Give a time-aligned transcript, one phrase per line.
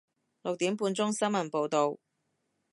[0.41, 1.99] 六點半鐘新聞報道